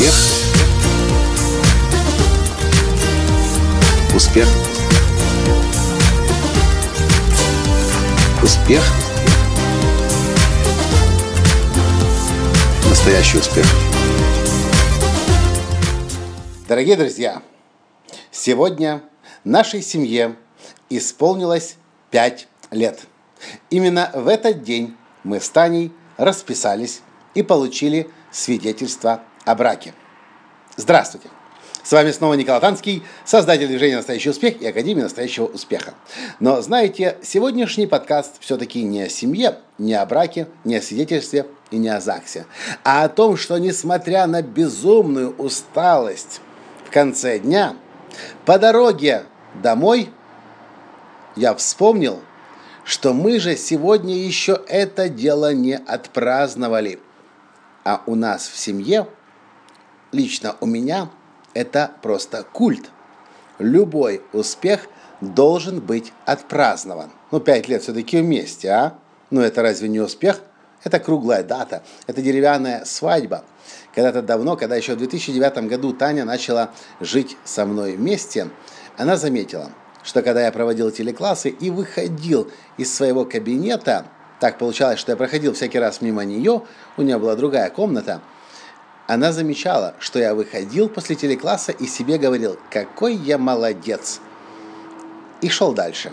[0.00, 0.14] Успех.
[4.14, 4.48] Успех.
[8.42, 8.82] Успех.
[12.88, 13.66] Настоящий успех.
[16.66, 17.42] Дорогие друзья,
[18.30, 19.02] сегодня
[19.44, 20.34] нашей семье
[20.88, 21.76] исполнилось
[22.10, 23.00] 5 лет.
[23.68, 27.02] Именно в этот день мы с Таней расписались
[27.34, 29.94] и получили свидетельство о браке.
[30.76, 31.28] Здравствуйте!
[31.82, 35.94] С вами снова Николай Танский, создатель движения «Настоящий успех» и Академии настоящего успеха.
[36.38, 41.78] Но знаете, сегодняшний подкаст все-таки не о семье, не о браке, не о свидетельстве и
[41.78, 42.44] не о ЗАГСе,
[42.84, 46.42] а о том, что несмотря на безумную усталость
[46.86, 47.76] в конце дня,
[48.44, 50.10] по дороге домой
[51.34, 52.20] я вспомнил,
[52.84, 57.00] что мы же сегодня еще это дело не отпраздновали.
[57.84, 59.06] А у нас в семье,
[60.12, 61.10] лично у меня,
[61.54, 62.90] это просто культ.
[63.58, 64.86] Любой успех
[65.20, 67.10] должен быть отпразднован.
[67.30, 68.98] Ну, пять лет все-таки вместе, а?
[69.30, 70.40] Ну, это разве не успех?
[70.82, 73.44] Это круглая дата, это деревянная свадьба.
[73.94, 78.48] Когда-то давно, когда еще в 2009 году Таня начала жить со мной вместе,
[78.96, 79.70] она заметила,
[80.02, 84.06] что когда я проводил телеклассы и выходил из своего кабинета,
[84.40, 86.62] так получалось, что я проходил всякий раз мимо нее,
[86.96, 88.22] у нее была другая комната,
[89.10, 94.20] она замечала, что я выходил после телекласса и себе говорил, какой я молодец,
[95.40, 96.12] и шел дальше.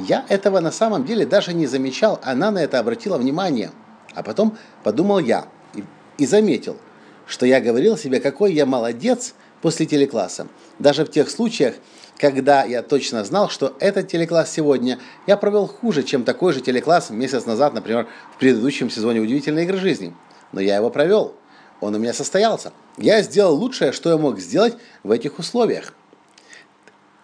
[0.00, 3.70] Я этого на самом деле даже не замечал, она на это обратила внимание.
[4.16, 5.84] А потом подумал я и,
[6.16, 6.76] и заметил,
[7.24, 10.48] что я говорил себе, какой я молодец после телекласса.
[10.80, 11.76] Даже в тех случаях,
[12.16, 17.10] когда я точно знал, что этот телекласс сегодня я провел хуже, чем такой же телекласс
[17.10, 20.16] месяц назад, например, в предыдущем сезоне «Удивительной игры жизни».
[20.50, 21.36] Но я его провел.
[21.80, 22.72] Он у меня состоялся.
[22.96, 25.94] Я сделал лучшее, что я мог сделать в этих условиях.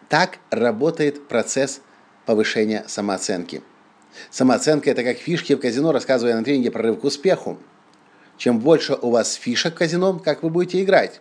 [0.08, 1.80] Так работает процесс
[2.26, 3.62] повышения самооценки.
[4.30, 7.58] Самооценка– это как фишки в казино, рассказывая на тренинге прорыв к успеху.
[8.36, 11.20] Чем больше у вас фишек в казино, как вы будете играть.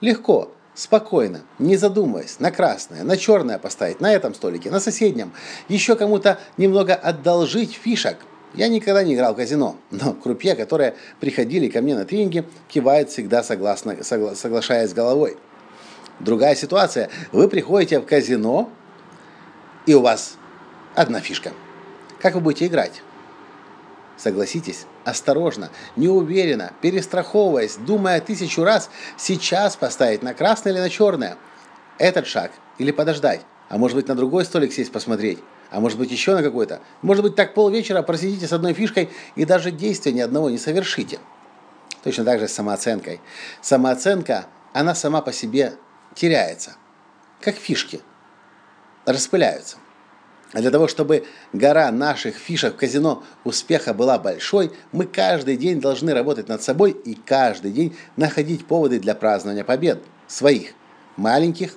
[0.00, 5.32] Легко, спокойно, не задумываясь, на красное, на черное поставить, на этом столике, на соседнем.
[5.68, 8.18] Еще кому-то немного одолжить фишек.
[8.54, 13.10] Я никогда не играл в казино, но крупье, которые приходили ко мне на тренинги, кивают
[13.10, 15.36] всегда согласно, согла, соглашаясь головой.
[16.20, 17.10] Другая ситуация.
[17.32, 18.70] Вы приходите в казино,
[19.86, 20.36] и у вас
[20.94, 21.50] одна фишка.
[22.20, 23.02] Как вы будете играть?
[24.16, 31.36] Согласитесь, осторожно, неуверенно, перестраховываясь, думая тысячу раз, сейчас поставить на красное или на черное.
[31.98, 35.38] Этот шаг или подождать, а может быть на другой столик сесть посмотреть,
[35.70, 36.80] а может быть еще на какой-то.
[37.02, 41.18] Может быть так полвечера просидите с одной фишкой и даже действия ни одного не совершите.
[42.02, 43.20] Точно так же с самооценкой.
[43.62, 45.74] Самооценка, она сама по себе
[46.14, 46.76] теряется,
[47.40, 48.00] как фишки,
[49.06, 49.78] распыляются.
[50.52, 55.80] А для того, чтобы гора наших фишек в казино успеха была большой, мы каждый день
[55.80, 60.00] должны работать над собой и каждый день находить поводы для празднования побед.
[60.28, 60.74] Своих,
[61.16, 61.74] маленьких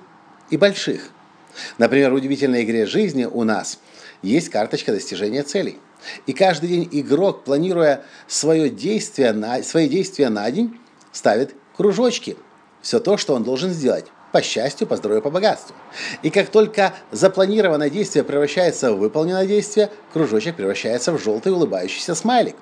[0.50, 1.10] и больших.
[1.78, 3.78] Например, в удивительной игре жизни у нас
[4.22, 5.78] есть карточка достижения целей.
[6.26, 10.78] И каждый день игрок, планируя свое действие на, свои действия на день,
[11.12, 12.36] ставит кружочки.
[12.82, 15.74] Все то, что он должен сделать по счастью, по здоровью, по богатству.
[16.22, 22.56] И как только запланированное действие превращается в выполненное действие, кружочек превращается в желтый улыбающийся смайлик.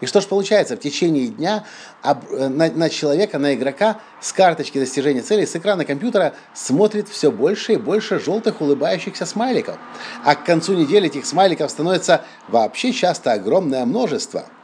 [0.00, 0.76] И что же получается?
[0.76, 1.64] В течение дня
[2.02, 7.30] э, на, на человека, на игрока с карточки достижения цели, с экрана компьютера смотрит все
[7.30, 9.76] больше и больше желтых улыбающихся смайликов.
[10.24, 14.44] А к концу недели этих смайликов становится вообще часто огромное множество–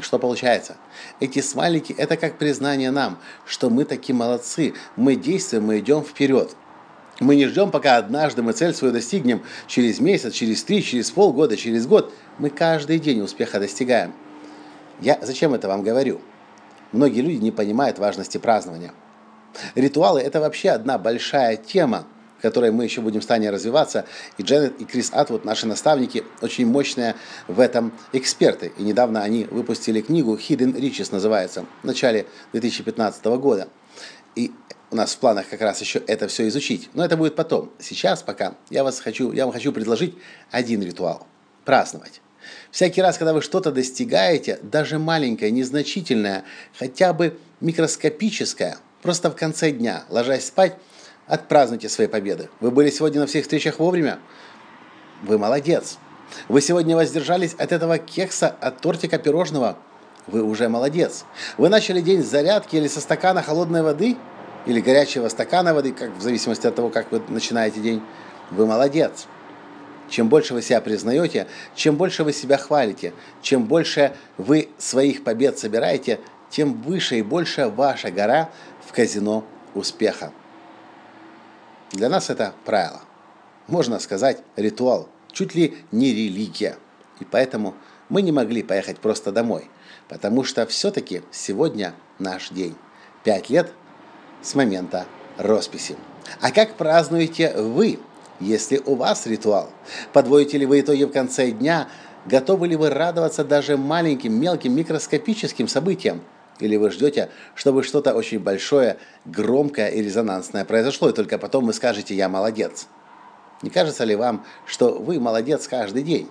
[0.00, 0.76] что получается?
[1.20, 6.56] Эти смайлики– это как признание нам, что мы такие молодцы, мы действуем, мы идем вперед.
[7.20, 11.56] Мы не ждем, пока однажды мы цель свою достигнем через месяц, через три, через полгода,
[11.56, 12.12] через год.
[12.38, 14.12] Мы каждый день успеха достигаем.
[15.00, 16.20] Я зачем это вам говорю?
[16.92, 18.92] Многие люди не понимают важности празднования.
[19.74, 22.06] Ритуалы– это вообще одна большая тема–
[22.44, 24.04] которой мы еще будем с Таней развиваться.
[24.36, 27.14] И Дженнет и Крис Атвуд, наши наставники, очень мощные
[27.48, 28.70] в этом эксперты.
[28.76, 33.68] И недавно они выпустили книгу Hidden Riches называется, в начале 2015 года.
[34.36, 34.52] И
[34.90, 36.90] у нас в планах как раз еще это все изучить.
[36.92, 37.72] Но это будет потом.
[37.78, 40.14] Сейчас пока я, вас хочу, я вам хочу предложить
[40.50, 41.26] один ритуал.
[41.64, 42.20] Праздновать.
[42.70, 46.44] Всякий раз, когда вы что-то достигаете, даже маленькое, незначительное,
[46.78, 50.76] хотя бы микроскопическое, просто в конце дня, ложась спать,
[51.26, 52.50] Отпразднуйте свои победы.
[52.60, 54.18] Вы были сегодня на всех встречах вовремя?
[55.22, 55.96] Вы молодец.
[56.48, 59.78] Вы сегодня воздержались от этого кекса, от тортика пирожного?
[60.26, 61.24] вы уже молодец.
[61.58, 64.16] Вы начали день с зарядки или со стакана холодной воды,
[64.66, 68.02] или горячего стакана воды, как в зависимости от того, как вы начинаете день,
[68.50, 69.26] вы молодец.
[70.08, 73.12] Чем больше вы себя признаете, чем больше вы себя хвалите,
[73.42, 76.20] чем больше вы своих побед собираете,
[76.50, 78.50] тем выше и больше ваша гора
[78.86, 80.32] в казино успеха.
[81.92, 83.02] Для нас это правило.
[83.66, 86.76] Можно сказать, ритуал, чуть ли не религия.
[87.20, 87.74] И поэтому
[88.08, 89.70] мы не могли поехать просто домой,
[90.08, 92.76] потому что все-таки сегодня наш день.
[93.22, 93.72] Пять лет
[94.42, 95.06] с момента
[95.38, 95.96] росписи.
[96.40, 97.98] А как празднуете вы,
[98.40, 99.70] если у вас ритуал?
[100.12, 101.88] Подводите ли вы итоги в конце дня?
[102.26, 106.22] Готовы ли вы радоваться даже маленьким, мелким, микроскопическим событиям?
[106.60, 111.72] Или вы ждете, чтобы что-то очень большое, громкое и резонансное произошло, и только потом вы
[111.72, 112.86] скажете «я молодец».
[113.62, 116.28] Не кажется ли вам, что вы молодец каждый день?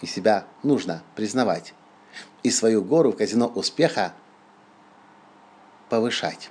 [0.00, 1.74] И себя нужно признавать.
[2.42, 4.12] И свою гору в казино успеха
[5.88, 6.50] повышать.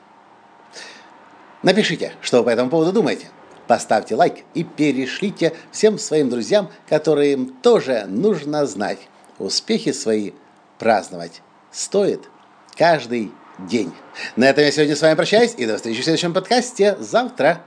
[1.63, 3.27] Напишите, что вы по этому поводу думаете.
[3.67, 8.99] Поставьте лайк и перешлите всем своим друзьям, которым тоже нужно знать.
[9.39, 10.31] Успехи свои
[10.79, 11.41] праздновать
[11.71, 12.29] стоит
[12.77, 13.91] каждый день.
[14.35, 17.61] На этом я сегодня с вами прощаюсь и до встречи в следующем подкасте завтра.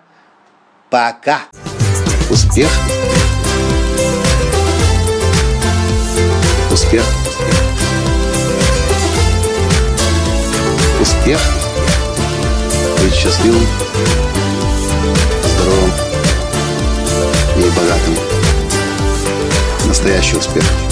[0.88, 1.42] Пока!
[2.30, 2.70] Успех!
[6.72, 7.04] Успех!
[11.00, 11.40] Успех!
[13.02, 13.66] Быть счастливым,
[15.60, 15.92] здоровым
[17.56, 18.16] и богатым.
[19.86, 20.89] Настоящий успех!